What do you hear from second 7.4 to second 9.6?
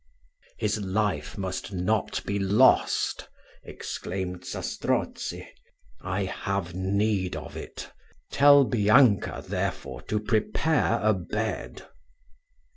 it. Tell Bianca,